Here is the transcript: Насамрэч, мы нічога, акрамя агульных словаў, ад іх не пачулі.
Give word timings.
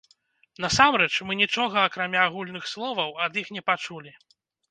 Насамрэч, 0.63 1.09
мы 1.27 1.33
нічога, 1.41 1.83
акрамя 1.91 2.23
агульных 2.29 2.65
словаў, 2.73 3.11
ад 3.27 3.33
іх 3.45 3.55
не 3.59 3.63
пачулі. 3.71 4.11